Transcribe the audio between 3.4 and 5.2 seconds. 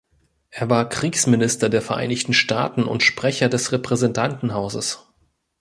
des Repräsentantenhauses.